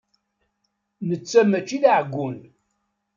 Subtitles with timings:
[1.07, 2.37] Netta mačči d aɛeggun.